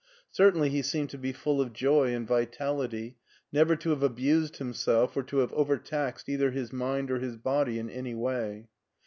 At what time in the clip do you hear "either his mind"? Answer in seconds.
6.27-7.11